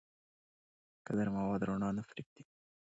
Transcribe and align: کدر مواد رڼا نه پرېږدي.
کدر 1.05 1.27
مواد 1.35 1.61
رڼا 1.67 1.89
نه 1.97 2.03
پرېږدي. 2.09 2.43